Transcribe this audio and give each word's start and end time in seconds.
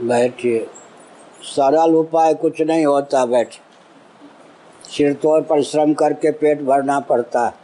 बैठिए 0.00 0.66
सरल 1.42 1.94
उपाय 1.94 2.34
कुछ 2.34 2.60
नहीं 2.60 2.86
होता 2.86 3.26
बैठ। 3.26 3.48
सिर 4.90 5.14
तोड़ 5.14 5.42
परिश्रम 5.42 5.94
करके 5.94 6.30
पेट 6.30 6.62
भरना 6.62 7.00
पड़ता। 7.00 7.44
है 7.44 7.54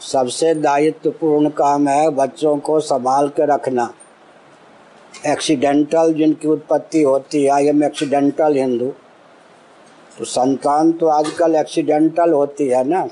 सबसे 0.00 0.54
दायित्वपूर्ण 0.54 1.48
काम 1.48 1.88
है 1.88 2.10
बच्चों 2.10 2.56
को 2.56 2.80
संभाल 2.80 3.28
के 3.28 3.46
रखना। 3.46 3.94
एक्सीडेंटल 5.26 6.14
जिनकी 6.14 6.48
उत्पत्ति 6.48 7.02
होती 7.02 7.44
है, 7.44 7.50
आई 7.50 7.66
एम 7.66 7.84
एक्सीडेंटल 7.84 8.56
हिंदू। 8.56 8.92
तो 10.18 10.24
संतान 10.24 10.92
तो 10.92 11.06
आजकल 11.06 11.54
एक्सीडेंटल 11.54 12.32
होती 12.32 12.68
है 12.68 12.84
ना? 12.84 13.08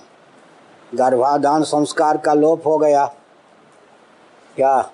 गर्भाधान 0.94 1.62
संस्कार 1.62 2.16
का 2.16 2.34
लोप 2.34 2.66
हो 2.66 2.78
गया। 2.78 3.06
क्या? 4.56 4.90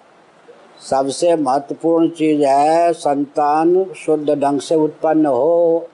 सबसे 0.80 1.36
महत्वपूर्ण 1.36 2.08
चीज़ 2.08 2.42
है 2.42 2.92
संतान 2.92 3.84
शुद्ध 3.96 4.30
ढंग 4.30 4.60
से 4.60 4.74
उत्पन्न 4.74 5.27
हो। 5.27 5.88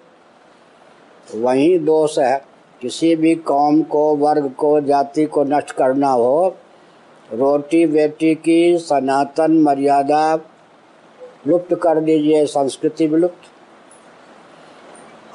वही 1.35 1.79
दोष 1.79 2.19
है, 2.19 2.45
किसी 2.81 3.17
भी 3.17 3.35
कौम 3.35 3.83
को, 3.83 4.17
वर्ग 4.17 4.51
को, 4.51 4.81
जाति 4.81 5.25
को 5.25 5.45
नष्ट 5.45 5.71
करना 5.71 6.09
हो। 6.09 6.57
रोटी 7.33 7.87
बेटी 7.87 8.35
की 8.35 8.79
सनातन 8.79 9.53
मर्यादा 9.53 10.35
लुप्त 11.47 11.75
कर 11.75 12.01
दीजिए, 12.01 12.47
संस्कृति 12.47 13.07
विलुप्त। 13.07 13.51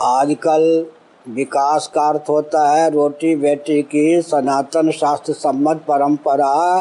आजकल 0.01 0.85
विकास 1.29 1.87
का 1.87 2.01
अर्थ 2.01 2.29
होता 2.29 2.69
है 2.69 2.89
रोटी 2.89 3.35
बेटी 3.35 3.81
की 3.81 4.21
सनातन 4.21 4.91
शास्त्र 4.91 5.33
सम्मत 5.33 5.77
परंपरा 5.77 6.79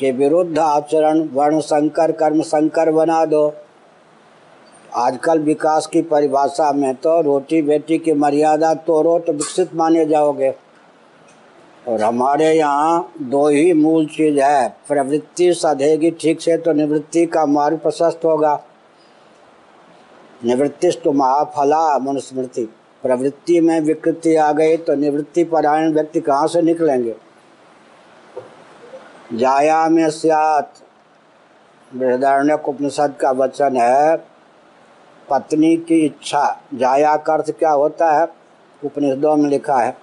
के 0.00 0.10
विरुद्ध 0.12 0.58
आचरण, 0.58 1.28
वर्ण 1.32 1.60
संकर, 1.60 2.12
कर्म 2.12 2.40
संकर 2.42 2.90
बना 2.92 3.24
दो। 3.24 3.54
आजकल 4.94 5.38
विकास 5.38 5.86
की 5.86 6.02
परिभाषा 6.02 6.72
में 6.72 6.94
तो 6.94 7.20
रोटी 7.20 7.62
बेटी 7.62 7.98
की 7.98 8.12
मर्यादा 8.12 8.74
तोड़ो 8.74 9.18
तो 9.18 9.32
विकसित 9.32 9.74
माने 9.74 10.04
जाओगे। 10.06 10.54
और 11.88 12.02
हमारे 12.02 12.52
यहाँ 12.52 13.12
दो 13.22 13.48
ही 13.48 13.72
मूल 13.72 14.06
चीज़ 14.06 14.38
है, 14.40 14.68
प्रवृत्ति 14.88 15.52
साधेगी 15.54 16.10
ठीक 16.10 16.40
से 16.40 16.56
तो 16.56 16.72
निवृत्ति 16.72 17.26
का 17.26 17.44
मार्ग 17.46 17.78
प्रशस्त 17.78 18.24
होगा। 18.24 18.54
निवृत्तिस्तु 20.44 21.12
महाफला 21.12 21.98
मनुस्मृति। 21.98 22.68
प्रवृत्ति 23.04 23.60
में 23.60 23.80
विकृति 23.80 24.34
आ 24.36 24.50
गई 24.52 24.76
तो 24.76 24.94
निवृत्ति 24.94 25.44
परायण 25.44 25.92
व्यक्ति 25.94 26.20
कहाँ 26.20 26.46
से 26.46 26.62
निकलेंगे? 26.62 27.14
जाया 29.30 29.88
में 29.88 30.10
सियात। 30.10 30.72
बृहदारण्य 31.92 32.58
उपनिषद 32.68 33.14
का 33.20 33.30
वचन 33.30 33.76
है, 33.76 34.16
पत्नी 35.28 35.76
की 35.78 36.04
इच्छा। 36.06 36.60
जाया 36.74 37.16
का 37.16 37.34
अर्थ 37.34 37.50
क्या 37.50 37.70
होता 37.70 38.12
है? 38.12 38.26
उपनिषदों 38.82 39.36
में 39.36 39.50
लिखा 39.50 39.76
है, 39.76 39.96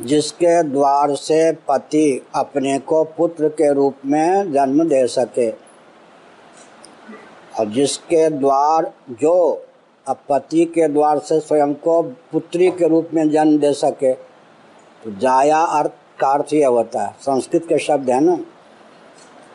जिसके 0.00 0.62
द्वार 0.62 1.14
से 1.14 1.52
पति 1.68 2.26
अपने 2.34 2.78
को 2.78 3.04
पुत्र 3.16 3.48
के 3.48 3.72
रूप 3.72 3.96
में 4.06 4.52
जन्म 4.52 4.88
दे 4.88 5.06
सके, 5.06 5.50
और 5.50 7.66
जिसके 7.66 8.28
द्वार, 8.30 8.92
जो 9.10 9.66
अब 10.06 10.18
पति 10.28 10.64
के 10.64 10.88
द्वार 10.88 11.18
से 11.18 11.40
स्वयं 11.40 11.74
को 11.74 12.02
पुत्री 12.02 12.70
के 12.70 12.88
रूप 12.88 13.08
में 13.14 13.30
जन्म 13.30 13.58
दे 13.58 13.72
सके। 13.72 14.12
तो 14.12 15.10
जाया 15.10 15.58
अर्थ 15.58 15.90
का 16.22 16.28
अर्थ 16.28 16.52
यह 16.52 16.68
होता 16.68 17.02
है। 17.02 17.14
संस्कृत 17.20 17.66
के 17.68 17.78
शब्द 17.78 18.10
है 18.10 18.20
ना। 18.20 18.38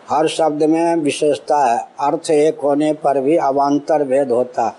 हर 0.09 0.27
शब्द 0.27 0.63
में 0.63 0.95
विशेषता 0.95 1.65
है। 1.65 1.77
अर्थ 1.99 2.29
एक 2.31 2.59
होने 2.59 2.93
पर 2.93 3.21
भी 3.21 3.37
अवान्तर 3.37 4.03
भेद 4.03 4.31
होता 4.31 4.75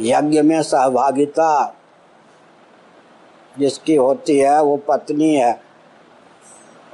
यज्ञ 0.00 0.42
में 0.42 0.62
सहभागिता 0.62 1.74
जिसकी 3.58 3.94
होती 3.96 4.38
है, 4.38 4.62
वो 4.62 4.76
पत्नी 4.76 5.34
है। 5.34 5.60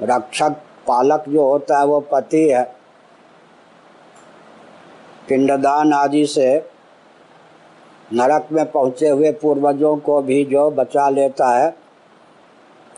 रक्षक, 0.01 0.51
पालक 0.87 1.23
जो 1.27 1.43
होता 1.43 1.79
है, 1.79 1.85
वो 1.85 1.99
पति 1.99 2.49
है। 2.49 2.63
पिंडदान 5.29 5.93
आदि 5.93 6.25
से 6.25 6.69
नरक 8.13 8.47
में 8.51 8.71
पहुँचे 8.71 9.09
हुए 9.09 9.31
पूर्वजों 9.31 9.97
को 9.97 10.21
भी 10.21 10.45
जो 10.45 10.69
बचा 10.71 11.09
लेता 11.09 11.49
है 11.49 11.82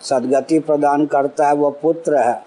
सदगति 0.10 0.60
प्रदान 0.60 1.06
करता 1.06 1.48
है 1.48 1.54
वो 1.54 1.70
पुत्र 1.70 2.16
है। 2.16 2.46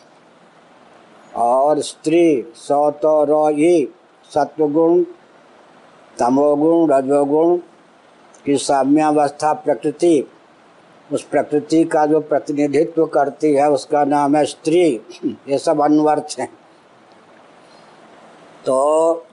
और 1.37 1.81
स्त्री 1.81 2.53
सौ 2.57 2.91
तो 2.91 3.25
रो 3.25 3.51
सत्वगुण, 4.31 5.03
तमोगुण, 6.19 6.93
रजोगुण 6.93 7.59
की 8.45 8.57
साम्यावस्था 8.57 9.53
प्रकृति। 9.53 10.31
उस 11.13 11.23
प्रकृति 11.23 11.85
का 11.85 12.07
जो 12.07 12.21
प्रतिनिधित्व 12.21 13.07
करती 13.07 13.55
है, 13.55 13.71
उसका 13.71 14.05
नाम 14.05 14.37
है 14.37 14.45
स्त्री। 14.45 15.01
ये 15.25 15.59
सब 15.59 15.81
अनवर्थ 15.81 16.37
हैं। 16.41 16.53
तो 18.67 19.27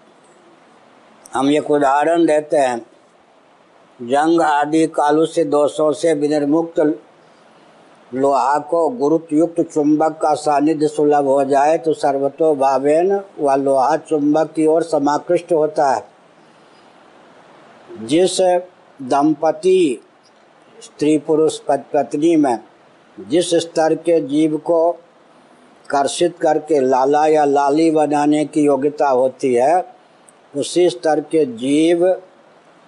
हम 1.33 1.51
एक 1.51 1.71
उदाहरण 1.71 2.25
देते 2.25 2.57
हैं। 2.57 2.85
जंग 4.01 4.41
आदि 4.41 4.87
कालू 4.87 5.25
से, 5.25 5.43
दोषों 5.43 5.91
से 5.91 6.13
विनिर्मुक्त 6.13 6.99
लोहा 8.15 8.57
को 8.59 8.87
गुरुत्वयुक्त 8.89 9.61
चुंबक 9.61 10.17
का 10.21 10.33
सानिध्य 10.33 10.87
सुलभ 10.87 11.25
हो 11.25 11.43
जाए 11.43 11.77
तो 11.77 11.93
सर्वतो 11.93 12.53
भावेन 12.55 13.11
वह 13.39 13.55
लोहा 13.55 13.95
चुंबक 13.97 14.51
की 14.51 14.65
ओर 14.67 14.83
समाकृष्ट 14.83 15.51
होता 15.53 15.89
है। 15.91 16.03
जिस 18.01 18.39
दंपति 19.01 20.01
स्त्री 20.83 21.17
पुरुष 21.17 21.57
पत्नी 21.69 22.35
में 22.35 22.57
जिस 23.19 23.53
स्तर 23.55 23.95
के 23.95 24.19
जीव 24.21 24.57
को 24.57 24.91
कर्षित 25.89 26.37
करके 26.41 26.79
लाला 26.79 27.25
या 27.27 27.45
लाली 27.45 27.91
बनाने 27.91 28.45
की 28.45 28.61
योग्यता 28.61 29.09
होती 29.09 29.53
है, 29.53 29.85
उसी 30.55 30.89
स्तर 30.89 31.19
के 31.21 31.45
जीव 31.45 32.05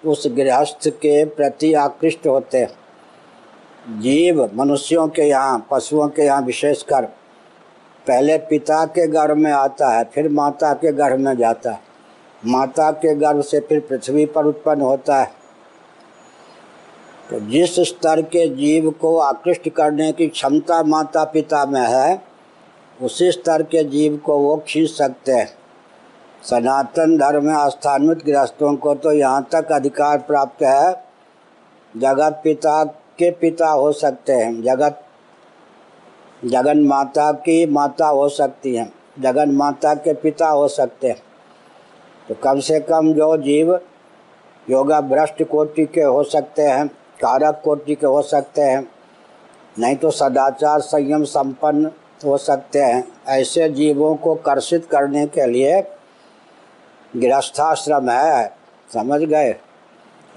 उस 0.06 0.28
गृहस्थ 0.28 0.88
के 0.88 1.24
प्रति 1.26 1.74
आकृष्ट 1.74 2.28
होते 2.28 2.58
हैं। 2.58 2.70
जीव 3.88 4.50
मनुष्यों 4.56 5.08
के 5.08 5.22
यहाँ, 5.22 5.68
पशुओं 5.72 6.08
के 6.08 6.22
यहाँ 6.22 6.42
विशेषकर 6.42 7.06
पहले 8.08 8.38
पिता 8.38 8.84
के 8.86 9.08
गर्भ 9.08 9.38
में 9.38 9.52
आता 9.52 9.90
है, 9.90 10.03
फिर 10.03 10.30
माता 10.30 10.74
के 10.74 10.92
गर्भ 10.92 11.20
में 11.20 11.38
जाता 11.38 11.72
है। 11.72 11.80
माता 12.46 12.92
के 12.92 13.16
गर्भ 13.16 13.42
से 13.42 13.59
फिर 13.59 13.80
पृथ्वी 13.80 14.25
पर 14.25 14.46
उत्पन्न 14.46 14.81
होता 14.81 15.18
है। 15.18 15.31
तो 17.30 17.40
जिस 17.40 17.80
स्तर 17.80 18.22
के 18.22 18.48
जीव 18.50 18.90
को 18.92 19.18
आकृष्ट 19.18 19.70
करने 19.70 20.12
की 20.12 20.28
क्षमता 20.28 20.84
माता 20.84 21.24
पिता 21.24 21.66
में 21.66 21.81
है, 21.81 22.22
उसी 23.02 23.31
स्तर 23.31 23.64
के 23.64 23.84
जीव 23.84 24.18
को 24.18 24.38
वो 24.38 24.56
खींच 24.68 24.90
सकते 24.90 25.31
हैं। 25.31 25.50
सनातन 26.44 27.18
धर्म 27.18 27.46
में 27.46 27.54
आस्थान्वित 27.54 28.25
गृहस्थों 28.25 28.75
को 28.75 28.96
तो 28.96 29.12
यहाँ 29.12 29.48
तक 29.52 29.72
अधिकार 29.72 30.18
प्राप्त 30.18 30.64
है। 30.64 30.92
जगत 31.94 32.42
पिता 32.44 32.84
के 33.20 33.32
पिता 33.32 33.68
हो 33.68 33.92
सकते 33.92 34.34
हैं। 34.34 34.62
जगत, 34.64 35.04
जगन 36.46 36.80
माता 36.80 37.32
की 37.32 37.66
माता 37.66 38.08
हो 38.08 38.30
सकती 38.30 38.76
हैं। 38.76 38.94
जगन 39.20 39.52
माता 39.52 39.94
के 39.94 40.14
पिता 40.14 40.48
हो 40.48 40.68
सकते 40.68 41.08
हैं। 41.08 41.22
तो 42.30 42.36
कम 42.36 42.60
से 42.60 42.80
कम 42.80 43.14
जो 43.14 43.38
जीव 43.38 43.80
योगा 44.70 45.02
भ्रष्ट 45.02 45.44
कोटि 45.44 45.86
के 45.86 46.02
हो 46.02 46.24
सकते 46.24 46.62
हैं, 46.62 46.88
कारक 47.22 47.62
कोटि 47.64 47.96
के 47.96 48.08
हो 48.08 48.22
सकते 48.22 48.62
हैं, 48.62 48.88
नहीं 49.80 49.96
तो 49.96 50.12
सदाचार 50.12 50.80
संयम 50.80 51.24
संपन्न 51.24 51.92
हो 52.26 52.38
सकते 52.38 52.80
हैं। 52.80 53.08
ऐसे 53.28 53.70
जीवों 53.70 54.16
को 54.16 54.36
कर्षित 54.36 54.86
करने 54.86 55.26
के 55.28 55.48
लिए 55.48 55.82
गृहस्थाश्रम 57.16 58.10
है। 58.10 58.48
समझ 58.94 59.22
गए? 59.22 59.56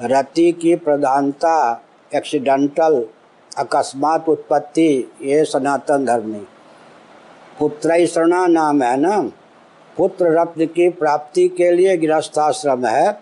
रति 0.02 0.52
की 0.52 0.74
प्रधानता 0.76 1.82
एक्सीडेंटल 2.12 3.04
अकस्मात 3.52 4.28
उत्पत्ति, 4.28 5.12
ये 5.22 5.44
सनातन 5.44 6.04
धर्म। 6.04 6.32
पुत्र 7.58 8.46
नाम 8.48 8.82
है 8.82 8.96
ना? 8.96 9.20
पुत्र 9.96 10.30
रत्न 10.32 10.66
की 10.66 10.88
प्राप्ति 10.90 11.46
के 11.48 11.70
लिए 11.72 11.96
गृहस्थाश्रम 11.96 12.86
है 12.86 13.20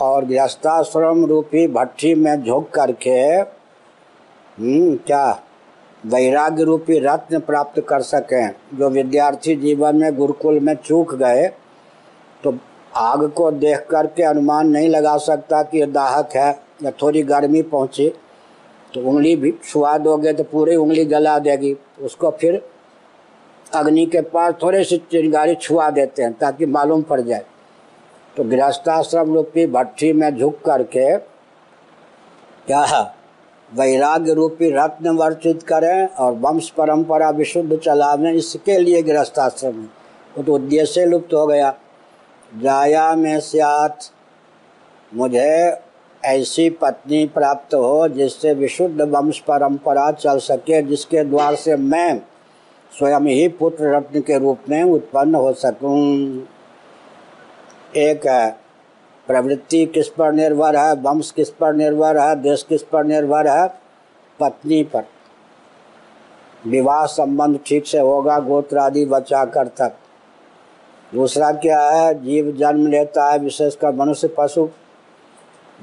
और 0.00 0.24
गृहस्थाश्रम 0.24 1.24
रूपी 1.24 1.66
भट्टी 1.68 2.14
में 2.14 2.42
झोंक 2.42 2.68
करके 2.70 3.42
क्या 4.58 5.24
वैराग्य 6.04 6.64
रूपी 6.64 6.98
रत्न 6.98 7.40
प्राप्त 7.40 7.80
कर 7.88 8.02
सकें। 8.02 8.50
जो 8.74 8.88
विद्यार्थी 8.90 9.56
जीवन 9.56 9.96
में 9.96 10.16
गुरुकुल 10.16 10.60
में 10.60 10.74
चूक 10.76 11.14
गए 11.14 11.46
तो 12.44 12.58
आग 12.96 13.28
को 13.30 13.50
देख 13.52 13.86
करके 13.90 14.22
अनुमान 14.22 14.68
नहीं 14.68 14.88
लगा 14.88 15.16
सकता 15.18 15.62
कि 15.62 15.78
ये 15.78 15.86
दाहक 15.88 16.36
है। 16.36 16.65
या 16.80 16.90
थोड़ी 16.92 17.22
गर्मी 17.24 17.62
पहुँची 17.64 18.08
तो 18.94 19.00
उंगली 19.02 19.34
भी 19.36 19.52
छुआ 19.64 19.96
दोगे 19.98 20.32
तो 20.32 20.44
पूरी 20.44 20.76
उंगली 20.76 21.04
जला 21.04 21.38
देगी। 21.38 21.76
उसको 22.00 22.30
फिर 22.30 22.62
अग्नि 23.72 24.04
के 24.06 24.20
पास 24.22 24.54
थोड़े 24.62 24.82
से 24.84 24.96
चिंगारी 25.10 25.54
छुआ 25.56 25.88
देते 25.90 26.22
हैं 26.22 26.32
ताकि 26.34 26.66
मालूम 26.66 27.02
पड़ 27.02 27.20
जाए। 27.20 27.44
तो 28.36 28.44
गृहस्थाश्रम 28.44 29.34
रूपी 29.34 29.66
भट्टी 29.66 30.12
में 30.12 30.30
झुक 30.30 30.60
करके, 30.64 31.16
क्या 32.66 33.02
वैराग्य 33.70 34.34
रूपी 34.34 34.70
रत्न 34.70 35.16
वर्चित 35.16 35.62
करें 35.62 36.06
और 36.06 36.32
वंश 36.34 36.68
परंपरा 36.70 37.30
विशुद्ध 37.30 37.76
चलावें, 37.76 38.32
इसके 38.32 38.78
लिए 38.78 39.02
गृहस्थाश्रम 39.02 39.72
है। 39.72 39.88
वो 40.36 40.42
तो 40.42 40.54
उद्देश्य 40.54 41.04
लुप्त 41.06 41.34
हो 41.34 41.46
गया। 41.46 41.74
जाया 42.52 43.14
में 43.14 43.38
सियात, 43.40 43.98
मुझे 45.12 45.70
ऐसी 46.26 46.70
पत्नी 46.70 47.26
प्राप्त 47.26 47.74
हो 47.74 48.08
जिससे 48.08 48.54
विशुद्ध 48.54 49.00
वंश 49.00 49.38
परंपरा 49.38 50.10
चल 50.10 50.38
सके, 50.38 50.82
जिसके 50.82 51.24
द्वार 51.24 51.54
से 51.54 51.76
मैं 51.76 52.18
स्वयं 52.98 53.20
ही 53.20 53.48
पुत्र 53.48 53.96
रत्न 53.96 54.20
के 54.20 54.38
रूप 54.38 54.58
में 54.68 54.82
उत्पन्न 54.82 55.34
हो 55.34 55.52
सकूँ। 55.52 55.98
एक 57.96 58.20
प्रवृत्ति 59.26 59.86
किस 59.86 60.08
पर 60.08 60.32
निर्भर 60.32 60.76
है? 60.76 60.94
वंश 60.94 61.30
किस 61.30 61.50
पर 61.50 61.74
निर्भर 61.74 62.18
है? 62.18 62.36
देश 62.36 62.62
किस 62.62 62.82
पर 62.82 63.04
निर्भर 63.04 63.46
है? 63.46 63.68
पत्नी 64.40 64.82
पर। 64.82 65.04
विवाह 66.66 67.06
संबंध 67.06 67.60
ठीक 67.66 67.86
से 67.86 67.98
होगा, 67.98 68.38
गोत्र 68.38 68.78
आदि 68.78 69.04
बचा 69.04 69.44
कर 69.44 69.66
तक। 69.66 69.96
दूसरा 71.14 71.52
क्या 71.52 71.90
है? 71.90 72.24
जीव 72.24 72.56
जन्म 72.56 72.86
लेता 72.86 73.32
है, 73.32 73.38
विशेषकर 73.38 73.92
मनुष्य 73.92 74.28
पशु। 74.38 74.68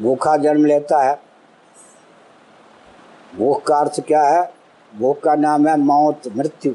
भूखा 0.01 0.37
जन्म 0.37 0.65
लेता 0.65 1.01
है। 1.03 1.19
भूख 3.37 3.63
का 3.63 3.77
अर्थ 3.77 3.99
क्या 3.99 4.23
है? 4.23 4.53
भूख 4.97 5.19
का 5.19 5.35
नाम 5.35 5.67
है 5.67 5.77
मौत, 5.77 6.21
मृत्यु। 6.37 6.73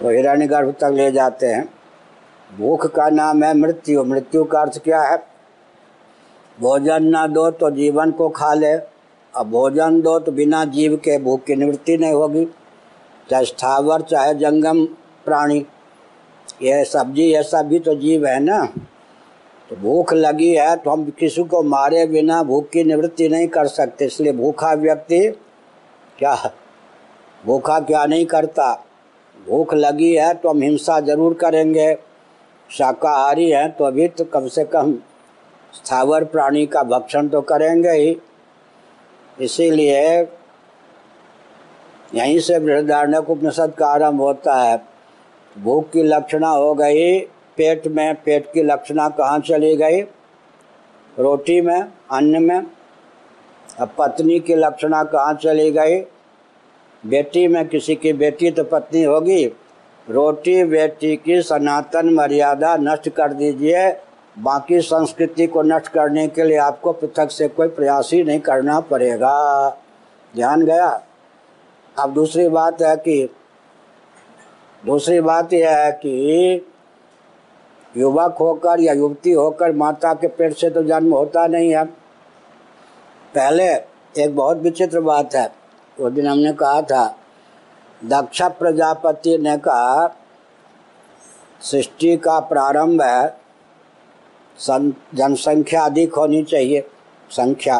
तो 0.00 0.10
हिरण्य 0.10 0.46
गर्भ 0.46 0.70
तक 0.72 0.90
ले 0.92 1.10
जाते 1.12 1.46
हैं। 1.46 1.68
भूख 2.58 2.86
का 2.86 3.08
नाम 3.08 3.42
है 3.42 3.54
मृत्यु। 3.54 4.04
मृत्यु 4.04 4.44
का 4.44 4.60
अर्थ 4.60 4.78
क्या 4.78 5.02
है? 5.02 5.16
भोजन 6.60 7.04
ना 7.04 7.26
दो 7.26 7.50
तो 7.50 7.70
जीवन 7.70 8.10
को 8.10 8.28
खा 8.28 8.54
ले। 8.54 8.72
अब 9.34 9.50
भोजन 9.50 10.00
दो 10.00 10.18
तो 10.18 10.32
बिना 10.32 10.64
जीव 10.64 10.96
के 10.96 11.18
भूख 11.18 11.44
की 11.44 11.56
निवृत्ति 11.56 11.96
नहीं 11.96 12.12
होगी। 12.12 12.46
चाहे 13.30 13.44
स्थावर, 13.44 14.02
चाहे 14.02 14.34
जंगम 14.34 14.84
प्राणी। 15.24 15.66
ये 16.62 16.84
सब्ज़ी, 16.84 17.22
ये 17.22 17.42
सब 17.42 17.68
भी 17.68 17.78
तो 17.78 17.94
जीव 17.94 18.26
है 18.26 18.40
ना? 18.40 18.68
तो 19.70 19.76
भूख 19.76 20.12
लगी 20.14 20.54
है 20.54 20.74
तो 20.76 20.90
हम 20.90 21.04
किसी 21.18 21.42
को 21.44 21.62
मारे 21.64 22.06
बिना 22.06 22.42
भूख 22.42 22.68
की 22.70 22.84
निवृत्ति 22.84 23.28
नहीं 23.28 23.46
कर 23.48 23.66
सकते। 23.68 24.04
इसलिए 24.04 24.32
भूखा 24.32 24.72
व्यक्ति 24.74 25.20
क्या 26.18 26.34
भूखा 27.40 27.78
क्या 27.80 28.04
नहीं 28.06 28.26
करता? 28.26 28.72
भूख 29.36 29.74
लगी 29.74 30.14
है 30.14 30.32
तो 30.34 30.48
हम 30.48 30.62
हिंसा 30.62 31.00
ज़रूर 31.02 31.34
करेंगे। 31.34 31.94
शाकाहारी 32.70 33.50
हैं 33.50 33.70
तो 33.76 33.84
अभी 33.84 34.08
तो 34.08 34.24
कम 34.26 34.46
से 34.48 34.64
कम 34.66 34.92
स्थावर 35.74 36.24
प्राणी 36.26 36.66
का 36.66 36.82
भक्षण 36.84 37.28
तो 37.28 37.40
करेंगे 37.42 37.90
ही। 37.90 38.16
इसीलिए 39.36 40.02
यहीं 42.14 42.38
से 42.40 42.58
बृहदारण्य 42.60 43.18
उपनिषद 43.18 43.72
का 43.78 43.86
आरंभ 43.86 44.20
होता 44.20 44.54
है। 44.56 44.76
भूख 45.56 45.90
की 45.90 46.02
लक्षणा 46.04 46.48
हो 46.48 46.74
गई 46.74 47.18
पेट 47.56 47.86
में, 47.86 48.14
पेट 48.14 48.52
की 48.52 48.62
लक्षणा 48.62 49.08
कहाँ 49.08 49.38
चली 49.38 49.76
गई? 49.76 50.00
रोटी 51.18 51.60
में, 51.60 51.84
अन्न 52.10 52.42
में। 52.42 52.66
अब 53.80 53.90
पत्नी 53.98 54.40
की 54.40 54.54
लक्षणा 54.54 55.04
कहाँ 55.04 55.34
चली 55.34 55.70
गई? 55.70 56.00
बेटी 57.06 57.48
में 57.48 57.68
किसी 57.68 57.94
की 57.94 58.12
बेटी 58.12 58.50
तो 58.50 58.64
पत्नी 58.64 59.02
होगी। 59.02 59.52
रोटी 60.10 60.64
बेटी 60.64 61.16
की 61.16 61.42
सनातन 61.42 62.14
मर्यादा 62.14 62.76
नष्ट 62.76 63.08
कर 63.08 63.32
दीजिए। 63.32 63.96
बाकी 64.38 64.80
संस्कृति 64.80 65.46
को 65.46 65.62
नष्ट 65.62 65.88
करने 65.88 66.28
के 66.28 66.44
लिए 66.44 66.56
आपको 66.56 66.92
पृथक 66.92 67.30
से 67.30 67.48
कोई 67.48 67.68
प्रयास 67.68 68.10
ही 68.12 68.24
नहीं 68.24 68.40
करना 68.40 68.80
पड़ेगा। 68.80 69.70
ध्यान 70.34 70.64
गया? 70.64 71.02
अब 71.98 72.12
दूसरी 72.12 72.48
बात 72.48 72.82
है 72.82 72.96
कि, 72.96 73.30
दूसरी 74.86 75.20
बात 75.20 75.52
यह 75.52 75.70
है 75.70 75.92
कि 75.92 76.72
युवक 77.96 78.36
होकर 78.40 78.80
या 78.80 78.92
युवती 78.92 79.32
होकर 79.32 79.72
माता 79.72 80.12
के 80.14 80.28
पेट 80.28 80.56
से 80.56 80.70
तो 80.70 80.82
जन्म 80.82 81.12
होता 81.14 81.46
नहीं 81.46 81.70
है। 81.70 81.84
पहले 83.34 83.64
एक 84.14 84.34
बहुत 84.36 84.58
विचित्र 84.58 85.00
बात 85.00 85.34
है। 85.34 85.50
उस 85.98 86.12
दिन 86.12 86.26
हमने 86.26 86.52
कहा 86.52 86.82
था, 86.82 87.06
दक्ष 88.04 88.42
प्रजापति 88.58 89.36
ने 89.38 89.56
कहा, 89.58 90.06
सृष्टि 91.60 92.16
का 92.16 92.38
प्रारंभ 92.40 93.02
है 93.02 93.36
जनसंख्या 94.58 95.84
अधिक 95.84 96.14
होनी 96.14 96.42
चाहिए, 96.42 96.80
संख्या। 97.30 97.78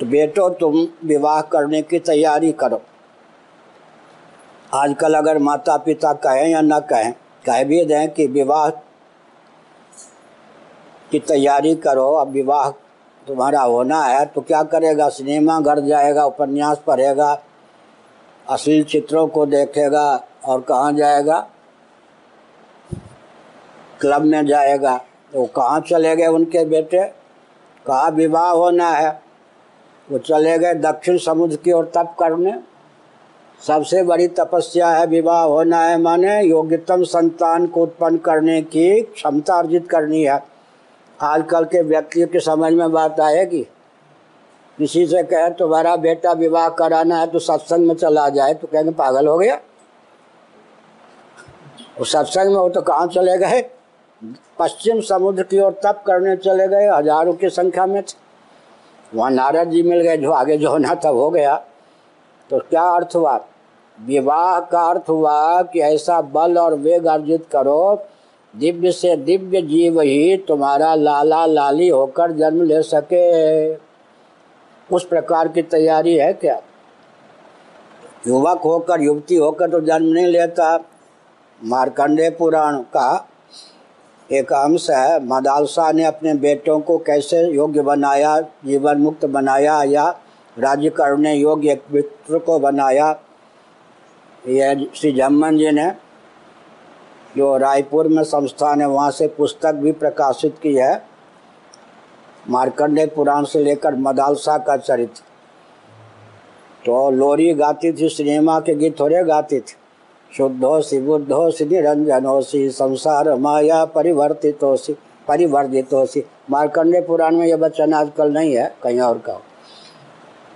तो 0.00 0.06
बेटो, 0.06 0.48
तुम 0.50 0.86
विवाह 1.04 1.40
करने 1.42 1.82
की 1.82 1.98
तैयारी 2.00 2.52
करो। 2.52 2.80
आजकल 4.74 5.14
अगर 5.14 5.38
माता 5.38 5.76
पिता 5.76 6.12
कहें 6.14 6.48
या 6.48 6.60
न 6.60 6.78
कहें, 6.82 7.12
कह 7.44 7.62
भी 7.64 7.84
दें 7.84 8.10
कि 8.10 8.26
विवाह 8.28 8.68
की 11.10 11.18
तैयारी 11.18 11.74
करो, 11.76 12.12
अब 12.14 12.28
विवाह 12.28 12.70
तुम्हारा 13.26 13.60
होना 13.62 14.02
है 14.02 14.24
तो 14.26 14.40
क्या 14.40 14.62
करेगा? 14.64 15.08
सिनेमा 15.08 15.60
घर 15.60 15.80
जाएगा, 15.80 16.24
उपन्यास 16.24 16.80
पढ़ेगा, 16.86 17.32
अश्लील 18.46 18.84
चित्रों 18.84 19.26
को 19.28 19.46
देखेगा 19.46 20.24
और 20.44 20.60
कहाँ 20.60 20.92
जाएगा? 20.92 21.38
क्लब 24.00 24.22
में 24.22 24.46
जाएगा। 24.46 24.96
तो 25.32 25.44
कहाँ 25.46 25.80
चले 25.80 26.14
गए 26.16 26.26
उनके 26.26 26.64
बेटे? 26.64 27.04
कहा 27.86 28.08
विवाह 28.08 28.50
होना 28.50 28.88
है? 28.90 29.10
वो 30.08 30.18
चले 30.18 30.58
गए 30.58 30.74
दक्षिण 30.74 31.18
समुद्र 31.18 31.56
की 31.56 31.72
ओर 31.72 31.90
तप 31.94 32.14
करने। 32.20 32.54
सबसे 33.60 34.02
बड़ी 34.02 34.26
तपस्या 34.28 34.88
है 34.90 35.06
विवाह 35.06 35.42
होना 35.42 35.80
है 35.80 36.00
माने 36.02 36.40
योग्यतम 36.42 37.02
संतान 37.04 37.66
को 37.66 37.82
उत्पन्न 37.82 38.18
करने 38.18 38.60
की 38.62 39.00
क्षमता 39.02 39.58
अर्जित 39.58 39.88
करनी 39.88 40.22
है। 40.22 40.38
आजकल 41.20 41.64
के 41.64 41.82
व्यक्तियों 41.82 42.26
की 42.28 42.40
समझ 42.40 42.72
में 42.72 42.90
बात 42.92 43.20
आएगी। 43.20 43.62
किसी 44.78 45.06
से 45.06 45.22
कहे, 45.22 45.50
तुम्हारा 45.50 45.96
बेटा 45.96 46.32
विवाह 46.32 46.68
कराना 46.68 47.16
है 47.16 47.26
तो 47.26 47.38
सत्संग 47.38 47.86
में 47.88 47.94
चला 47.94 48.28
जाए। 48.28 48.54
तो 48.54 48.66
कहेंगे, 48.66 48.90
पागल 48.92 49.26
हो 49.26 49.36
गया? 49.38 49.54
वो 51.98 52.04
सत्संग 52.04 52.48
में 52.48 52.56
वो 52.56 52.68
तो 52.68 52.82
कहाँ 52.82 53.06
चले 53.06 53.36
गए? 53.38 53.60
पश्चिम 54.58 55.00
समुद्र 55.00 55.42
की 55.42 55.60
ओर 55.60 55.72
तप 55.84 56.02
करने 56.06 56.36
चले 56.36 56.68
गए, 56.68 56.88
हज़ारों 56.88 57.34
की 57.34 57.50
संख्या 57.50 57.86
में 57.86 58.02
थे। 58.02 58.18
वहाँ 59.12 59.30
नारद 59.30 59.70
जी 59.70 59.82
मिल 59.82 60.00
गए, 60.00 60.16
जो 60.16 60.32
आगे 60.32 60.56
जो 60.56 60.70
होना 60.70 60.94
था 60.94 61.08
हो 61.08 61.30
गया। 61.30 61.54
तो 62.50 62.58
क्या 62.60 62.82
अर्थ 62.90 63.16
हुआ? 63.16 63.38
विवाह 63.98 64.60
का 64.62 64.88
अर्थ 64.90 65.08
हुआ 65.08 65.62
कि 65.62 65.80
ऐसा 65.80 66.20
बल 66.22 66.58
और 66.58 66.74
वेग 66.76 67.06
अर्जित 67.06 67.46
करो 67.52 67.94
दिव्य 68.56 68.92
से 68.92 69.16
दिव्य 69.16 69.62
जीव 69.62 70.00
ही 70.00 70.36
तुम्हारा 70.36 70.94
लाला 70.94 71.46
लाली 71.46 71.88
होकर 71.88 72.32
जन्म 72.32 72.62
ले 72.62 72.82
सके। 72.82 73.74
उस 74.94 75.04
प्रकार 75.04 75.48
की 75.48 75.62
तैयारी 75.62 76.16
है 76.16 76.32
क्या? 76.32 76.62
युवक 78.26 78.60
होकर, 78.60 79.00
युवती 79.00 79.36
होकर 79.36 79.70
तो 79.70 79.80
जन्म 79.80 80.06
नहीं 80.06 80.26
लेता। 80.26 80.84
मार्कंडे 81.64 82.30
पुराण 82.30 82.76
का 82.76 83.28
एक 84.32 84.52
अंश 84.52 84.90
है, 84.90 85.26
मदालसा 85.26 85.92
ने 85.92 86.04
अपने 86.04 86.34
बेटों 86.34 86.80
को 86.80 86.98
कैसे 86.98 87.50
योग्य 87.50 87.82
बनाया? 87.82 88.40
जीवन 88.40 88.98
मुक्त 88.98 89.24
बनाया 89.26 89.82
या 89.82 90.20
राज्य 90.58 90.90
करने 90.90 91.34
योग्य 91.34 91.72
एक 91.72 91.82
मित्र 91.92 92.38
को 92.38 92.58
बनाया? 92.58 93.20
यह 94.48 94.86
श्री 94.94 95.12
जम्मन 95.12 95.56
जी 95.58 95.70
ने 95.70 96.09
जो 97.36 97.56
रायपुर 97.56 98.08
में 98.08 98.22
संस्थान 98.24 98.80
है, 98.80 98.86
वहाँ 98.86 99.10
से 99.10 99.26
पुस्तक 99.28 99.74
भी 99.74 99.92
प्रकाशित 99.92 100.56
की 100.62 100.74
है। 100.74 101.02
मार्कंडे 102.48 103.06
पुराण 103.06 103.44
से 103.44 103.62
लेकर 103.64 103.94
मदालसा 103.94 104.56
का 104.58 104.76
चरित्र। 104.76 105.22
तो 106.86 107.10
लोरी 107.10 107.52
गाती 107.54 107.92
थी, 107.92 108.08
सिनेमा 108.08 108.58
के 108.60 108.74
गीत 108.74 108.98
थोड़े 109.00 109.22
गाती 109.24 109.60
थी। 109.60 109.76
शुद्धोसी 110.32 111.00
बुद्धोसी 111.00 111.64
निरंजनोसी 111.64 112.68
संसार 112.70 113.34
माया 113.34 113.84
परिवर्तितोसी 113.84 114.96
परिवर्तितोसी 115.28 116.24
मार्कंडे 116.50 117.00
पुराण 117.00 117.36
में 117.36 117.46
यह 117.46 117.56
वचन 117.56 117.94
आजकल 117.94 118.32
नहीं 118.32 118.54
है, 118.56 118.74
कहीं 118.82 119.00
और 119.00 119.18
का 119.18 119.40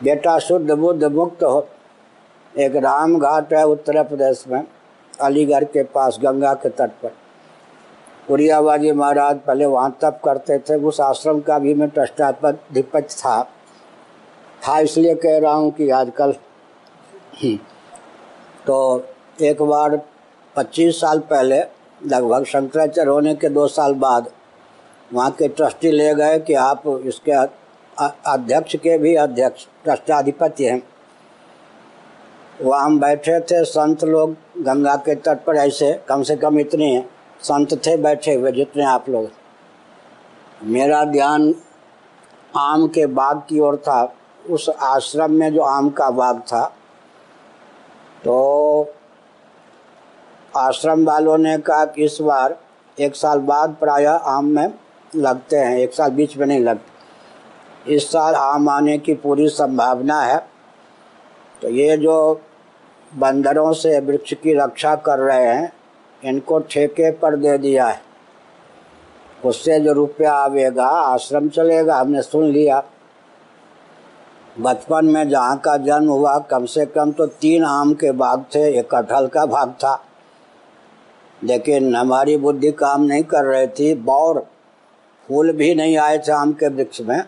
बेटा 0.02 0.38
शुद्ध 0.38 0.70
बुद्ध 0.70 1.04
मुक्त 1.04 1.42
हो। 1.42 1.66
एक 2.54 2.76
राम 2.76 3.18
घाट 3.18 3.52
है 3.54 3.64
उत्तर 3.66 4.02
प्रदेश 4.02 4.44
में। 4.48 4.62
अलीगढ़ 5.18 5.64
के 5.64 5.82
पास, 5.84 6.18
गंगा 6.22 6.52
के 6.54 6.68
तट 6.70 6.90
पर। 7.02 7.12
कुरियाबाजी 8.28 8.92
महाराज 8.92 9.38
पहले 9.38 9.66
वहाँ 9.66 9.96
तप 10.02 10.20
करते 10.24 10.58
थे। 10.60 10.74
उस 10.80 11.00
आश्रम 11.00 11.40
का 11.40 11.58
भी 11.58 11.74
मैं 11.74 11.88
ट्रस्टाधिपति 11.88 13.02
था। 13.12 13.42
था 14.62 14.78
इसलिए 14.80 15.14
कह 15.16 15.38
रहा 15.38 15.52
हूँ 15.54 15.70
कि 15.72 15.88
आजकल 15.92 16.32
तो 18.66 19.04
एक 19.42 19.62
बार 19.62 19.96
25 20.56 21.00
साल 21.00 21.18
पहले, 21.20 21.60
लगभग 22.00 22.44
शंकराचार्य 22.44 23.10
होने 23.10 23.34
के 23.34 23.48
दो 23.48 23.66
साल 23.68 23.94
बाद, 23.96 24.28
वहाँ 25.10 25.30
के 25.30 25.48
ट्रस्टी 25.48 25.90
ले 25.90 26.14
गए 26.14 26.38
कि 26.38 26.54
आप 26.54 26.82
इसके 27.06 27.32
अध्यक्ष 28.28 28.76
के 28.76 28.96
भी 28.98 29.14
अध्यक्ष, 29.16 29.66
ट्रस्टाधिपति 29.84 30.64
हैं। 30.64 30.82
वहाँ 32.62 32.84
हम 32.84 32.98
बैठे 33.00 33.38
थे, 33.40 33.64
संत 33.64 34.04
लोग 34.04 34.36
गंगा 34.64 34.94
के 34.98 35.14
तट 35.16 35.44
पर 35.44 35.56
ऐसे 35.56 35.92
कम 36.08 36.22
से 36.22 36.36
कम 36.36 36.58
इतने 36.60 36.88
संत 37.42 37.74
थे, 37.86 37.96
बैठे 37.96 38.34
हुए 38.34 38.52
जितने 38.52 38.84
आप 38.84 39.08
लोग। 39.08 39.30
मेरा 40.64 41.04
ध्यान 41.04 41.54
आम 42.54 42.86
के 42.88 43.06
बाग 43.08 43.42
की 43.48 43.60
ओर 43.60 43.76
था। 43.78 44.14
उस 44.44 44.68
आश्रम 44.70 45.32
में 45.32 45.52
जो 45.54 45.62
आम 45.62 45.88
का 45.90 46.10
बाग 46.12 46.40
था 46.42 46.64
तो 48.24 48.94
आश्रम 50.54 51.04
वालों 51.04 51.36
ने 51.38 51.56
कहा 51.58 51.84
कि 51.84 52.04
इस 52.04 52.18
बार 52.20 52.56
एक 52.98 53.16
साल 53.16 53.38
बाद 53.40 53.76
प्रायः 53.80 54.10
आम 54.10 54.46
में 54.46 54.72
लगते 55.16 55.56
हैं, 55.56 55.76
एक 55.78 55.94
साल 55.94 56.10
बीच 56.10 56.36
में 56.36 56.46
नहीं 56.46 56.60
लगते। 56.60 57.94
इस 57.94 58.06
साल 58.08 58.34
आम 58.34 58.68
आने 58.68 58.96
की 58.98 59.14
पूरी 59.14 59.48
संभावना 59.48 60.20
है। 60.22 60.36
तो 61.62 61.68
ये 61.68 61.96
जो 61.96 62.40
बंदरों 63.16 63.72
से 63.72 64.00
वृक्ष 64.00 64.34
की 64.34 64.54
रक्षा 64.54 64.94
कर 64.94 65.18
रहे 65.18 65.46
हैं। 65.46 65.72
इनको 66.24 66.58
ठेके 66.58 67.10
पर 67.10 67.36
दे 67.36 67.58
दिया 67.58 67.86
है। 67.86 68.02
उससे 69.44 69.80
जो 69.80 69.92
रुपया 69.92 70.32
आवेगा, 70.32 70.86
आश्रम 70.86 71.48
चलेगा, 71.48 71.96
हमने 71.96 72.22
सुन 72.22 72.44
लिया। 72.44 72.84
बचपन 74.60 75.04
में 75.04 75.28
जहाँ 75.28 75.58
का 75.58 75.76
जन्म 75.76 76.08
हुआ, 76.08 76.38
कम 76.38 76.64
से 76.64 76.86
कम 76.86 77.12
तो 77.12 77.26
तीन 77.26 77.64
आम 77.64 77.94
के 77.94 78.12
बाग 78.12 78.44
थे, 78.54 78.78
एक 78.78 78.94
कटहल 78.94 79.26
का 79.26 79.46
भाग 79.46 79.70
था। 79.70 80.04
लेकिन 81.44 81.96
हमारी 81.96 82.36
बुद्धि 82.36 82.72
काम 82.72 83.02
नहीं 83.02 83.22
कर 83.22 83.44
रही 83.44 83.66
थी, 83.66 83.94
बौर 83.94 84.46
फूल 85.28 85.52
भी 85.52 85.74
नहीं 85.74 85.96
आए 85.96 86.18
थे 86.18 86.32
आम 86.32 86.52
के 86.52 86.68
वृक्ष 86.68 87.00
में। 87.00 87.24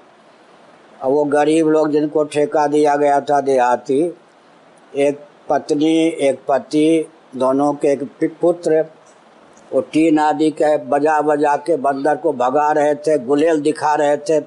और 1.03 1.11
वो 1.11 1.25
गरीब 1.25 1.69
लोग 1.69 1.91
जिनको 1.91 2.25
ठेका 2.25 2.67
दिया 2.67 2.97
गया 2.97 3.21
था 3.21 3.41
देहाती, 3.41 4.17
एक 4.97 5.21
पत्नी, 5.49 5.97
एक 6.09 6.39
पति, 6.49 7.09
दोनों 7.37 7.73
के 7.75 7.89
एक 7.89 8.37
पुत्र। 8.41 8.85
वो 9.73 9.81
तीन 9.83 10.19
आदि 10.19 10.51
के 10.51 10.77
बजा 10.87 11.21
बजा 11.21 11.57
के 11.57 11.77
बंदर 11.77 12.17
को 12.17 12.33
भगा 12.33 12.71
रहे 12.73 12.95
थे, 12.97 13.19
गुलेल 13.19 13.61
दिखा 13.61 13.95
रहे 13.95 14.17
थे। 14.19 14.41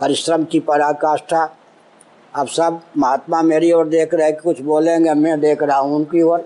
परिश्रम 0.00 0.44
की 0.44 0.60
पराकाष्ठा। 0.60 1.48
अब 2.34 2.46
सब 2.46 2.80
महात्मा 2.96 3.42
मेरी 3.42 3.72
ओर 3.72 3.88
देख 3.88 4.14
रहे 4.14 4.32
कि 4.32 4.40
कुछ 4.40 4.60
बोलेंगे, 4.60 5.14
मैं 5.14 5.40
देख 5.40 5.62
रहा 5.62 5.78
हूँ 5.78 5.96
उनकी 5.96 6.22
ओर। 6.22 6.44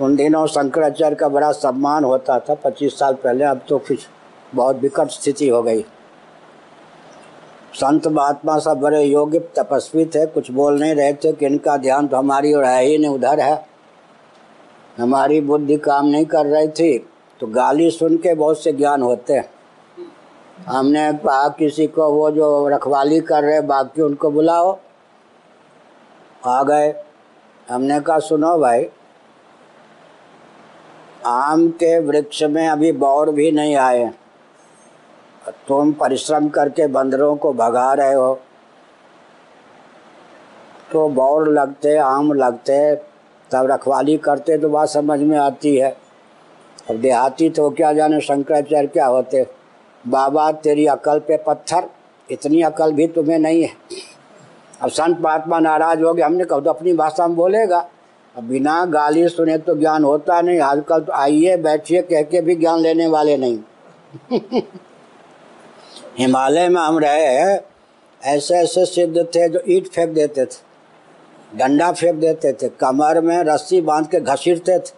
उन 0.00 0.16
दिनों 0.16 0.46
शंकराचार्य 0.46 1.16
का 1.16 1.28
बड़ा 1.28 1.50
सम्मान 1.52 2.04
होता 2.04 2.38
था। 2.38 2.54
पच्चीस 2.54 2.98
साल 2.98 3.14
पहले 3.14 3.44
अब 3.44 3.60
तो 3.68 3.78
कुछ 3.78 4.06
बहुत 4.54 4.76
विकट 4.76 5.08
स्थिति 5.10 5.48
हो 5.48 5.62
गई। 5.62 5.84
संत 7.78 8.06
महात्मा 8.06 8.58
सब 8.58 8.78
बड़े 8.80 9.02
योग्य 9.02 9.38
तपस्वी 9.56 10.04
थे 10.04 10.24
कुछ 10.26 10.50
बोल 10.50 10.78
नहीं 10.80 10.94
रहे 10.94 11.12
थे 11.14 11.32
कि 11.32 11.46
इनका 11.46 11.76
ध्यान 11.76 12.06
तो 12.08 12.16
हमारी 12.16 12.52
और 12.52 12.64
है 12.64 12.82
ही 12.84 12.96
नहीं, 12.98 13.10
उधर 13.10 13.40
है। 13.40 13.66
हमारी 14.98 15.40
बुद्धि 15.40 15.76
काम 15.76 16.06
नहीं 16.06 16.24
कर 16.26 16.46
रही 16.46 16.68
थी 16.68 16.98
तो 17.40 17.46
गाली 17.46 17.90
सुन 17.90 18.16
के 18.16 18.34
बहुत 18.34 18.62
से 18.62 18.72
ज्ञान 18.72 19.02
होते 19.02 19.32
हैं। 19.32 19.48
हमने 20.66 21.12
कहा, 21.14 21.48
किसी 21.48 21.86
को 21.86 22.10
वो 22.10 22.30
जो 22.30 22.68
रखवाली 22.68 23.20
कर 23.20 23.42
रहे 23.42 23.60
बाकी 23.62 24.02
उनको 24.02 24.30
बुलाओ। 24.30 24.78
आ 26.46 26.62
गए। 26.62 26.92
हमने 27.68 28.00
कहा, 28.00 28.18
सुनो 28.18 28.58
भाई, 28.58 28.88
आम 31.26 31.68
के 31.68 31.98
वृक्ष 32.00 32.42
में 32.42 32.66
अभी 32.68 32.92
बौर 32.94 33.30
भी 33.30 33.50
नहीं 33.52 33.76
आए 33.76 34.10
तुम 35.50 35.92
परिश्रम 35.92 36.48
करके 36.48 36.86
बंदरों 36.86 37.36
को 37.36 37.52
भगा 37.52 37.92
रहे 37.92 38.14
हो। 38.14 38.40
तो 40.92 41.08
बौर 41.08 41.48
लगते, 41.48 41.96
आम 41.96 42.32
लगते, 42.32 42.94
तब 43.50 43.66
रखवाली 43.70 44.16
करते 44.16 44.58
तो 44.58 44.68
बात 44.68 44.88
समझ 44.88 45.20
में 45.20 45.38
आती 45.38 45.76
है। 45.76 45.96
अब 46.90 46.96
देहाती 46.96 47.50
तो 47.50 47.70
क्या 47.70 47.92
जाने 47.92 48.20
शंकराचार्य 48.20 48.86
क्या 48.86 49.06
होते। 49.06 49.46
बाबा, 50.08 50.52
तेरी 50.52 50.86
अकल 50.86 51.18
पे 51.18 51.36
पत्थर, 51.36 51.90
इतनी 52.30 52.62
अकल 52.62 52.92
भी 52.92 53.06
तुम्हें 53.06 53.38
नहीं 53.38 53.62
है। 53.62 53.68
अब 54.80 54.88
संत 54.88 55.18
महात्मा 55.20 55.58
नाराज़ 55.58 56.02
हो 56.02 56.14
गए, 56.14 56.22
हमने 56.22 56.44
कहा 56.44 56.60
तो 56.60 56.70
अपनी 56.70 56.92
भाषा 56.92 57.26
में 57.26 57.36
बोलेगा। 57.36 57.88
अब 58.36 58.44
बिना 58.44 58.84
गाली 58.84 59.28
सुने 59.28 59.58
तो 59.58 59.74
ज्ञान 59.74 60.04
होता 60.04 60.40
नहीं, 60.40 60.60
आजकल 60.60 61.00
तो 61.00 61.12
आइए, 61.12 61.56
बैठिए, 61.56 62.02
कह 62.02 62.22
के 62.22 62.40
भी 62.40 62.56
ज्ञान 62.56 62.78
लेने 62.78 63.06
वाले 63.06 63.36
नहीं। 63.36 63.58
हिमालय 66.18 66.68
में 66.68 66.80
हम 66.80 66.98
रहे 66.98 67.58
ऐसे 68.20 68.54
ऐसे 68.56 68.84
सिद्ध 68.86 69.24
थे 69.26 69.48
जो 69.48 69.60
ईट 69.68 69.86
फेंक 69.86 70.10
देते 70.10 70.44
थे, 70.44 70.56
डंडा 71.56 71.90
फेंक 71.92 72.14
देते 72.16 72.52
थे, 72.52 72.68
कमर 72.70 73.20
में 73.20 73.36
रस्सी 73.44 73.80
बाँध 73.80 74.06
के 74.06 74.20
घसीटते 74.22 74.78
थे। 74.78 74.96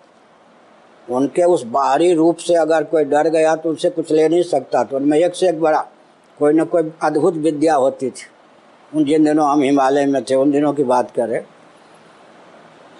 उनके 1.08 1.42
उस 1.44 1.62
बाहरी 1.66 2.12
रूप 2.14 2.36
से 2.38 2.54
अगर 2.54 2.84
कोई 2.84 3.04
डर 3.04 3.28
गया 3.28 3.54
तो 3.56 3.68
उनसे 3.68 3.90
कुछ 3.90 4.12
ले 4.12 4.28
नहीं 4.28 4.42
सकता 4.44 4.82
तो 4.84 4.96
उनमें 4.96 5.18
एक 5.18 5.34
से 5.34 5.48
एक 5.48 5.60
बड़ा 5.60 5.80
कोई 6.38 6.52
ना 6.52 6.64
कोई 6.64 6.92
अद्भुत 7.02 7.34
विद्या 7.36 7.74
होती 7.74 8.10
थी। 8.10 8.26
उन 8.92 9.04
जिन 9.04 9.24
दिनों 9.24 9.48
हम 9.48 9.62
हिमालय 9.62 10.06
में 10.06 10.22
थे, 10.24 10.34
उन 10.34 10.50
दिनों 10.50 10.72
की 10.72 10.84
बात 10.84 11.10
करें 11.10 11.42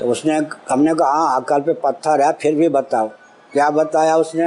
तो 0.01 0.07
उसने, 0.07 0.37
हमने 0.71 0.95
कहा 0.95 1.09
हाँ 1.11 1.41
अकल 1.41 1.61
पे 1.61 1.73
पत्थर 1.75 2.21
है, 2.21 2.33
फिर 2.33 2.55
भी 2.55 2.69
बताओ। 2.71 3.09
क्या 3.53 3.71
बताया 3.71 4.17
उसने? 4.17 4.47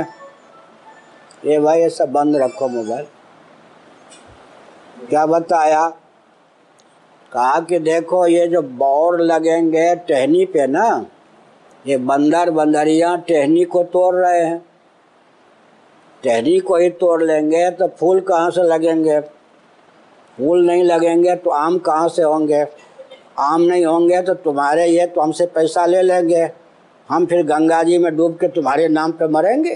ये 1.46 1.60
भाई 1.60 1.89
सब 1.89 2.12
बंद 2.12 2.36
रखो 2.36 2.68
मोबाइल। 2.68 3.06
क्या 5.10 5.25
बताया? 5.25 5.88
कहा 7.31 7.60
कि 7.60 7.79
देखो, 7.79 8.25
ये 8.27 8.48
जो 8.48 8.62
बौर 8.62 9.19
लगेंगे 9.22 9.95
टहनी 10.07 10.45
पे 10.45 10.67
ना, 10.67 11.05
ये 11.86 11.98
बंदर 11.98 12.50
बंदरिया 12.51 13.15
टहनी 13.27 13.63
को 13.63 13.83
तोड़ 13.83 14.15
रहे 14.15 14.41
हैं। 14.41 14.65
टहनी 16.24 16.60
को 16.60 16.75
ही 16.75 16.89
तोड़ 16.89 17.24
लेंगे 17.24 17.69
तो 17.72 17.88
फूल 18.00 18.19
कहाँ 18.22 18.51
से 18.51 18.63
लगेंगे? 18.63 19.19
फूल 20.38 20.65
नहीं 20.65 20.83
लगेंगे 20.83 21.36
तो 21.36 21.50
आम 21.50 21.77
कहाँ 21.77 22.07
से 22.10 22.24
होंगे? 22.24 22.65
आम 23.39 23.62
नहीं 23.62 23.86
होंगे 23.86 24.22
तो 24.22 24.33
तुम्हारे 24.33 24.86
ये 24.86 25.07
तो 25.07 25.22
हमसे 25.22 25.45
पैसा 25.45 25.86
ले 25.86 26.01
लेंगे। 26.01 26.50
हम 27.10 27.25
फिर 27.25 27.45
गंगा 27.45 27.81
जी 27.83 27.98
में 27.98 28.15
डूब 28.15 28.38
के 28.38 28.48
तुम्हारे 28.48 28.88
नाम 28.88 29.12
पे 29.12 29.27
मरेंगे? 29.27 29.74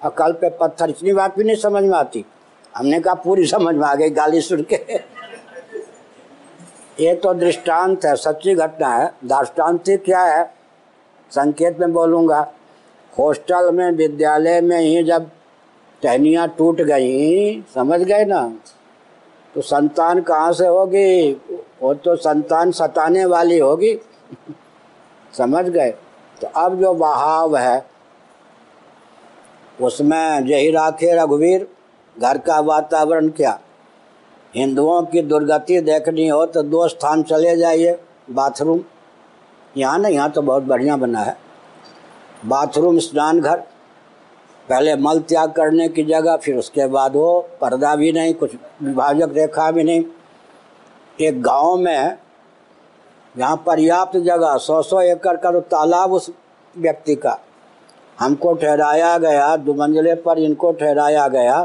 और 0.00 0.10
कल 0.10 0.32
पे 0.32 0.50
पत्थर, 0.50 0.90
इतनी 0.90 1.12
बात 1.12 1.36
भी 1.38 1.44
नहीं 1.44 1.56
समझ 1.56 1.82
में 1.82 1.98
आती। 1.98 2.24
हमने 2.76 3.00
कहा, 3.00 3.14
पूरी 3.14 3.46
समझ 3.46 3.74
में 3.74 3.86
आ 3.86 3.94
गई 3.94 4.10
गाली 4.10 4.40
सुन 4.40 4.62
के। 4.62 4.76
ये 7.00 7.14
तो 7.14 7.34
दृष्टांत 7.34 8.04
है, 8.04 8.16
सच्ची 8.16 8.54
घटना 8.54 8.88
है। 8.88 9.12
दाष्टान्तिक 9.24 10.04
क्या 10.04 10.20
है? 10.20 10.54
संकेत 11.30 11.78
में 11.80 11.92
बोलूँगा, 11.92 12.52
हॉस्टल 13.18 13.70
में, 13.72 13.90
विद्यालय 13.90 14.60
में 14.60 14.80
ही 14.80 15.02
जब 15.04 15.30
टहनियाँ 16.02 16.48
टूट 16.48 16.80
गई, 16.80 17.60
समझ 17.74 18.00
गए 18.00 18.24
ना? 18.24 18.56
तो 19.54 19.60
संतान 19.60 20.20
कहाँ 20.20 20.52
से 20.52 20.66
होगी? 20.66 21.32
वो 21.82 21.94
तो 21.94 22.16
संतान 22.16 22.70
सताने 22.70 23.24
वाली 23.24 23.58
होगी। 23.58 23.98
समझ 25.36 25.64
गए? 25.64 25.90
तो 26.40 26.46
अब 26.46 26.80
जो 26.80 26.94
बहाव 26.94 27.56
है, 27.56 27.86
उसमें 29.80 30.40
यही 30.40 30.70
राखे 30.70 31.12
रघुवीर। 31.14 31.68
घर 32.16 32.38
का 32.38 32.58
वातावरण 32.60 33.28
क्या? 33.30 33.58
हिंदुओं 34.54 35.02
की 35.02 35.20
दुर्गति 35.22 35.80
देखनी 35.80 36.28
हो 36.28 36.44
तो 36.46 36.62
दो 36.62 36.86
स्थान 36.88 37.22
चले 37.22 37.56
जाइए, 37.56 37.98
बाथरूम। 38.30 38.80
यहाँ 39.76 39.98
ना 39.98 40.08
यहाँ 40.08 40.30
तो 40.30 40.42
बहुत 40.42 40.62
बढ़िया 40.62 40.96
बना 40.96 41.20
है। 41.20 41.36
बाथरूम 42.46 42.98
स्नान 42.98 43.40
घर 43.40 43.56
पहले 44.68 44.94
मल 44.96 45.18
त्याग 45.20 45.52
करने 45.52 45.88
की 45.88 46.02
जगह, 46.04 46.36
फिर 46.36 46.56
उसके 46.56 46.86
बाद 46.86 47.16
वो 47.16 47.40
पर्दा 47.60 47.94
भी 47.96 48.12
नहीं, 48.12 48.34
कुछ 48.34 48.54
विभाजक 48.82 49.32
रेखा 49.34 49.70
भी 49.70 49.84
नहीं। 49.84 50.04
एक 51.18 51.42
गाँव 51.42 51.76
में 51.76 52.18
जहाँ 53.34 53.56
पर्याप्त 53.66 54.16
जगह 54.18 54.56
सौ 54.58 54.80
सौ 54.82 55.00
एकड़ 55.02 55.36
का 55.36 55.50
तो 55.52 55.60
तालाब 55.62 56.12
उस 56.12 56.30
व्यक्ति 56.74 57.14
का। 57.16 57.38
हमको 58.18 58.52
ठहराया 58.54 59.16
गया 59.18 59.56
दो 59.56 59.74
मंजिले 59.74 60.14
पर 60.16 60.38
इनको 60.38 60.72
ठहराया 60.72 61.26
गया। 61.28 61.62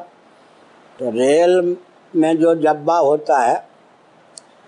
तो 1.00 1.10
रेल 1.12 1.76
में 2.14 2.38
जो 2.38 2.54
जब्बा 2.56 2.98
होता 2.98 3.38
है, 3.40 3.56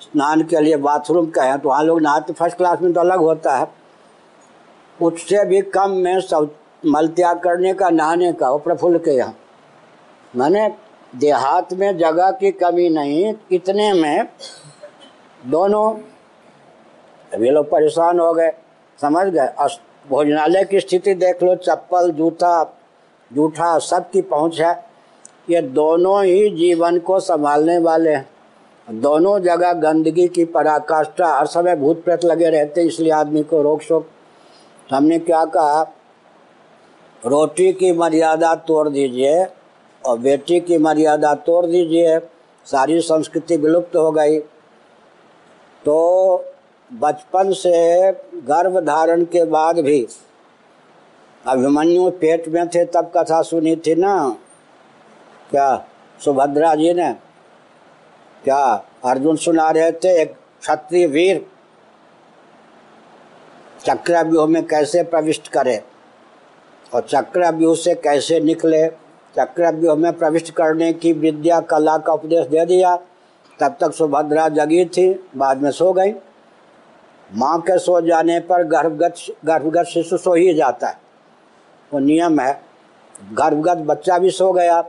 स्नान 0.01 0.43
के 0.43 0.59
लिए 0.59 0.75
बाथरूम 0.77 1.29
का 1.29 1.43
है 1.43 1.57
तो 1.57 1.69
वहाँ 1.69 1.83
लोग 1.83 2.01
नहाते, 2.01 2.33
फ़र्स्ट 2.33 2.57
क्लास 2.57 2.81
में 2.81 2.91
तो 2.93 2.99
अलग 2.99 3.19
होता 3.19 3.55
है। 3.57 3.67
उससे 4.99 5.43
भी 5.45 5.61
कम 5.63 5.91
में 5.93 6.19
सब 6.21 6.49
मल 6.83 7.07
त्याग 7.07 7.39
करने 7.39 7.73
का, 7.73 7.89
नहाने 7.89 8.31
का, 8.33 8.49
वो 8.49 8.57
प्रफुल्ल 8.57 8.97
के 8.97 9.11
यहाँ। 9.11 9.35
मैंने 10.35 10.67
देहात 11.15 11.73
में 11.73 11.97
जगह 11.97 12.31
की 12.31 12.51
कमी 12.53 12.89
नहीं, 12.89 13.33
इतने 13.51 13.91
में 13.93 14.27
दोनों 15.41 15.91
अभी 17.31 17.49
लोग 17.49 17.69
परेशान 17.69 18.19
हो 18.19 18.33
गए, 18.33 18.51
समझ 18.99 19.25
गए। 19.27 19.47
भोजनालय 20.09 20.63
की 20.63 20.79
स्थिति 20.79 21.13
देख 21.15 21.43
लो, 21.43 21.55
चप्पल, 21.57 22.11
जूता, 22.11 22.63
जूठा, 23.31 23.77
सब 23.79 24.09
की 24.09 24.21
पहुँच 24.23 24.59
है। 24.61 24.88
ये 25.49 25.61
दोनों 25.61 26.23
ही 26.25 26.49
जीवन 26.49 26.99
को 26.99 27.19
संभालने 27.19 27.77
वाले 27.77 28.09
हैं। 28.09 28.29
दोनों 28.87 29.39
जगह 29.39 29.73
गंदगी 29.73 30.27
की 30.27 30.45
पराकाष्ठा 30.45 31.27
हर 31.37 31.45
समय 31.45 31.75
भूत 31.75 32.03
प्रेत 32.03 32.25
लगे 32.25 32.49
रहते 32.49 32.81
इसलिए 32.81 33.11
आदमी 33.11 33.43
को 33.43 33.61
रोक 33.61 33.81
शोक। 33.81 34.03
तो 34.89 34.95
हमने 34.95 35.19
क्या 35.19 35.45
कहा? 35.45 35.81
रोटी 37.25 37.71
की 37.73 37.91
मर्यादा 37.91 38.55
तोड़ 38.55 38.89
दीजिए 38.89 39.45
और 40.05 40.19
बेटी 40.19 40.59
की 40.59 40.77
मर्यादा 40.77 41.33
तोड़ 41.33 41.65
दीजिए, 41.65 42.19
सारी 42.67 42.99
संस्कृति 43.01 43.57
विलुप्त 43.57 43.95
हो 43.95 44.11
गई। 44.11 44.39
तो 45.85 46.45
बचपन 46.93 47.51
से 47.51 48.11
गर्भ 48.35 48.79
धारण 48.79 49.23
के 49.23 49.43
बाद 49.45 49.79
भी 49.79 50.07
अभिमन्यु 51.47 52.09
पेट 52.11 52.47
में 52.47 52.67
थे, 52.67 52.85
तब 52.85 53.11
कथा 53.17 53.41
सुनी 53.41 53.75
थी 53.75 53.95
ना? 53.95 54.37
क्या 55.49 55.85
सुभद्रा 56.25 56.75
जी 56.75 56.93
ने? 56.93 57.13
क्या 58.43 58.85
अर्जुन 59.05 59.35
सुना 59.35 59.71
रहे 59.71 59.91
थे 59.91 60.21
एक 60.21 60.33
क्षत्रिय 60.33 61.07
वीर? 61.07 61.45
चक्रव्यूह 63.85 64.47
में 64.47 64.67
कैसे 64.67 65.03
प्रविष्ट 65.03 65.47
करे? 65.47 65.83
और 66.93 67.01
चक्रव्यूह 67.01 67.75
से 67.75 67.95
कैसे 67.95 68.39
निकले? 68.39 68.87
चक्रव्यूह 69.37 69.95
में 69.95 70.13
प्रविष्ट 70.13 70.53
करने 70.53 70.93
की 70.93 71.13
विद्या 71.13 71.59
कला 71.59 71.97
का 71.97 72.13
उपदेश 72.13 72.47
दे 72.47 72.65
दिया। 72.65 72.95
तब 73.59 73.77
तक 73.81 73.91
सुभद्रा 73.91 74.49
जगी 74.49 74.85
थी, 74.85 75.29
बाद 75.37 75.61
में 75.61 75.71
सो 75.71 75.93
गई। 75.93 76.11
माँ 77.35 77.61
के 77.61 77.79
सो 77.79 78.01
जाने 78.01 78.39
पर 78.39 78.63
गर्भगत 78.63 79.15
गर्भगत 79.45 79.83
शिशु 79.83 80.17
सो 80.17 80.33
ही 80.33 80.53
जाता 80.53 80.87
है। 80.87 80.97
वो 81.93 81.99
नियम 81.99 82.39
है, 82.39 82.61
गर्भगत 83.33 83.77
बच्चा 83.77 84.17
भी 84.17 84.31
सो 84.31 84.53
गया। 84.53 84.81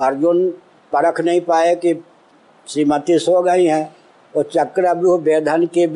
अर्जुन 0.00 0.48
परख 0.92 1.20
नहीं 1.20 1.40
पाए 1.40 1.74
कि 1.74 1.94
श्रीमती 2.66 3.18
सो 3.18 3.40
गई 3.42 3.64
हैं। 3.66 3.96
वो 4.34 4.42
चक्रव्यूह 4.42 5.18
वेधन 5.18 5.66
की 5.66 5.86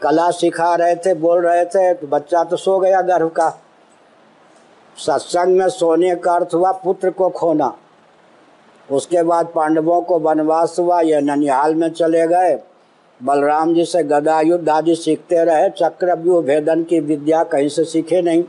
कला 0.00 0.30
सिखा 0.30 0.74
रहे 0.74 0.94
थे, 0.96 1.14
बोल 1.14 1.40
रहे 1.46 1.64
थे 1.64 1.92
तो 1.94 2.06
बच्चा 2.06 2.44
तो 2.44 2.56
सो 2.56 2.78
गया 2.78 3.00
गर्भ 3.02 3.28
का। 3.30 3.48
सत्संग 4.96 5.56
में 5.58 5.68
सोने 5.68 6.14
का 6.14 6.32
अर्थ 6.32 6.54
हुआ 6.54 6.72
पुत्र 6.74 7.10
को 7.10 7.28
खोना। 7.30 7.74
उसके 8.88 9.22
बाद 9.22 9.48
पांडवों 9.54 10.00
को 10.02 10.18
वनवास 10.18 10.76
हुआ 10.78 11.00
यह 11.00 11.20
ननिहाल 11.20 11.74
में 11.74 11.88
चले 11.90 12.26
गए। 12.28 12.58
बलराम 13.20 13.74
जी 13.74 13.84
से 13.84 14.02
गदा 14.04 14.40
युद्ध 14.40 14.68
आदि 14.68 14.94
सीखते 14.94 15.44
रहे। 15.44 15.68
चक्रव्यूह 15.70 16.42
भेदन 16.42 16.82
की 16.82 17.00
विद्या 17.00 17.42
कहीं 17.44 17.68
से 17.68 17.84
सीखे 17.84 18.22
नहीं। 18.22 18.42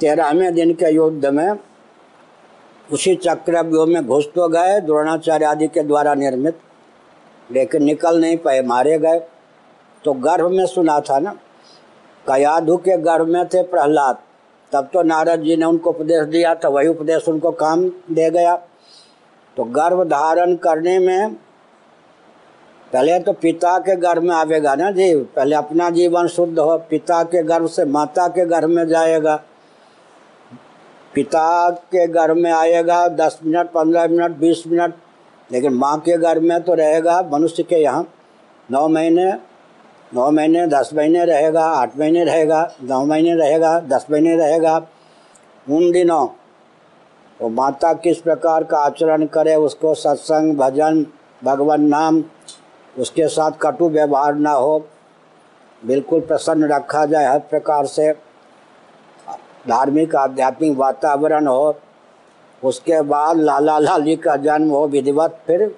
तेरहवें 0.00 0.54
दिन 0.54 0.72
के 0.72 0.92
युद्ध 0.94 1.26
में 1.26 1.52
उसी 2.92 3.14
चक्र 3.14 3.34
चक्रव्यूह 3.34 3.86
में 3.86 4.06
घुस 4.06 4.26
तो 4.34 4.48
गए, 4.48 4.80
द्रोणाचार्य 4.80 5.44
आदि 5.44 5.66
के 5.66 5.82
द्वारा 5.82 6.14
निर्मित, 6.14 6.58
लेकिन 7.50 7.82
निकल 7.82 8.20
नहीं 8.20 8.36
पाए, 8.36 8.60
मारे 8.62 8.98
गए। 8.98 9.20
तो 10.04 10.12
गर्भ 10.12 10.50
में 10.50 10.66
सुना 10.66 10.98
था 11.00 11.18
ना, 11.18 11.34
कयाधु 12.26 12.76
के 12.76 12.96
गर्भ 12.98 13.28
में 13.28 13.46
थे 13.48 13.62
प्रहलाद। 13.62 14.18
तब 14.72 14.88
तो 14.92 15.02
नारद 15.02 15.42
जी 15.42 15.56
ने 15.56 15.64
उनको 15.64 15.90
उपदेश 15.90 16.26
दिया 16.26 16.54
था 16.54 16.68
वही 16.68 16.88
उपदेश 16.88 17.28
उनको 17.28 17.50
काम 17.52 17.84
दे 18.10 18.30
गया। 18.30 18.54
तो 19.56 19.64
गर्भ 19.64 20.02
धारण 20.08 20.54
करने 20.56 20.98
में, 20.98 21.34
पहले 22.92 23.18
तो 23.18 23.32
पिता 23.32 23.78
के 23.78 23.96
गर्भ 23.96 24.22
में 24.22 24.34
आवेगा 24.34 24.74
ना 24.74 24.90
जी, 24.90 25.14
पहले 25.14 25.56
अपना 25.56 25.88
जीवन 25.90 26.26
शुद्ध 26.26 26.58
हो, 26.58 26.76
पिता 26.90 27.22
के 27.24 27.42
गर्भ 27.42 27.66
से 27.66 27.84
माता 27.84 28.26
के 28.28 28.44
गर्भ 28.46 28.68
में 28.68 28.86
जाएगा। 28.88 29.36
पिता 31.14 31.70
के 31.70 32.06
घर 32.06 32.32
में 32.34 32.50
आएगा, 32.52 33.06
दस 33.08 33.38
मिनट, 33.44 33.66
पंद्रह 33.66 34.06
मिनट, 34.06 34.36
बीस 34.36 34.62
मिनट, 34.66 34.94
लेकिन 35.52 35.74
माँ 35.74 35.98
के 36.00 36.16
घर 36.18 36.40
में 36.40 36.60
तो 36.62 36.74
रहेगा, 36.74 37.22
मनुष्य 37.32 37.62
के 37.62 37.76
यहाँ 37.76 38.06
नौ 38.70 38.88
महीने 38.88 39.32
नौ 40.14 40.30
महीने, 40.30 40.66
दस 40.66 40.90
महीने 40.94 41.24
रहेगा, 41.24 41.64
आठ 41.64 41.98
महीने 41.98 42.24
रहेगा, 42.24 42.72
नौ 42.82 43.04
महीने 43.04 43.34
रहेगा, 43.34 43.78
दस 43.80 44.06
महीने 44.10 44.36
रहेगा, 44.36 44.76
उन 45.70 45.90
दिनों। 45.92 46.26
वो 47.40 47.48
माता 47.48 47.92
किस 47.92 48.18
प्रकार 48.18 48.64
का 48.64 48.78
आचरण 48.78 49.26
करे, 49.26 49.54
उसको 49.54 49.94
सत्संग, 49.94 50.56
भजन, 50.56 51.06
भगवान 51.44 51.82
नाम, 51.82 52.22
उसके 52.98 53.28
साथ 53.28 53.52
कटु 53.62 53.88
व्यवहार 53.88 54.34
ना 54.34 54.50
हो, 54.50 54.78
बिल्कुल 55.82 56.20
प्रसन्न 56.20 56.64
रखा 56.64 57.04
जाए 57.06 57.26
हर 57.26 57.38
प्रकार 57.38 57.86
से। 57.86 58.12
धार्मिक, 59.68 60.14
आध्यात्मिक 60.16 60.76
वातावरण 60.78 61.46
हो, 61.46 61.74
उसके 62.62 63.00
बाद 63.02 63.36
लाला 63.36 63.78
लाली 63.78 64.16
का 64.16 64.36
जन्म 64.36 64.70
हो, 64.70 64.86
विधिवत, 64.86 65.38
फिर 65.46 65.74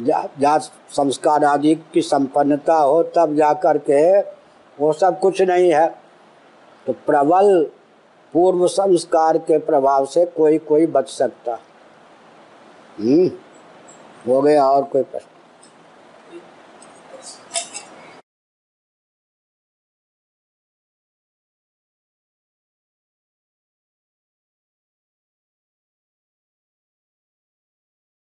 जा 0.00 0.58
संस्कार 0.58 1.44
आदि 1.44 1.74
की 1.94 2.02
संपन्नता 2.02 2.74
हो, 2.74 3.02
तब 3.16 3.34
जा 3.36 3.52
कर 3.54 3.78
के 3.78 4.20
वो 4.78 4.92
सब 4.92 5.18
कुछ 5.20 5.42
नहीं 5.42 5.72
है। 5.72 5.88
तो 6.86 6.92
प्रबल 7.06 7.66
पूर्व 8.34 8.66
संस्कार 8.66 9.38
के 9.38 9.58
प्रभाव 9.58 10.06
से 10.06 10.24
कोई 10.26 10.58
कोई 10.58 10.86
बच 10.86 11.08
सकता। 11.08 11.58
हम्म 12.98 13.30
हो 14.26 14.40
गया 14.42 14.66
और 14.66 14.82
कोई 14.82 15.02
प्रश्न? 15.02 15.26